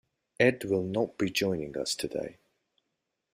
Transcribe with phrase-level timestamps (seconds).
[0.39, 2.39] Ed will not be joining us today.